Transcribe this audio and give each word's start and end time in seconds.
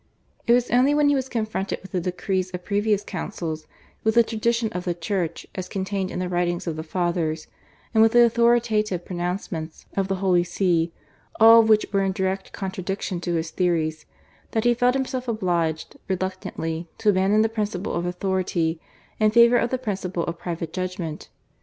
It 0.47 0.53
was 0.53 0.71
only 0.71 0.95
when 0.95 1.09
he 1.09 1.13
was 1.13 1.29
confronted 1.29 1.77
with 1.83 1.91
the 1.91 2.01
decrees 2.01 2.49
of 2.55 2.63
previous 2.65 3.03
councils, 3.03 3.67
with 4.03 4.15
the 4.15 4.23
tradition 4.23 4.69
of 4.71 4.83
the 4.83 4.95
Church 4.95 5.45
as 5.53 5.69
contained 5.69 6.09
in 6.09 6.17
the 6.17 6.27
writings 6.27 6.65
of 6.65 6.75
the 6.75 6.81
Fathers, 6.81 7.45
and 7.93 8.01
with 8.01 8.13
the 8.13 8.25
authoritative 8.25 9.05
pronouncements 9.05 9.85
of 9.95 10.07
the 10.07 10.15
Holy 10.15 10.43
See, 10.43 10.91
all 11.39 11.59
of 11.59 11.69
which 11.69 11.85
were 11.93 12.01
in 12.01 12.13
direct 12.13 12.51
contradiction 12.51 13.21
to 13.21 13.35
his 13.35 13.51
theories, 13.51 14.07
that 14.53 14.63
he 14.63 14.73
felt 14.73 14.95
himself 14.95 15.27
obliged, 15.27 15.95
reluctantly, 16.07 16.89
to 16.97 17.09
abandon 17.09 17.43
the 17.43 17.47
principle 17.47 17.93
of 17.93 18.07
authority 18.07 18.81
in 19.19 19.29
favour 19.29 19.57
of 19.57 19.69
the 19.69 19.77
principle 19.77 20.23
of 20.23 20.39
private 20.39 20.73
judgment. 20.73 21.29